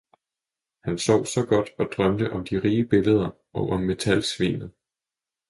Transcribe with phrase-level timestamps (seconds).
[0.83, 4.71] han sov så godt og drømte om de rige billeder og om metalsvinet.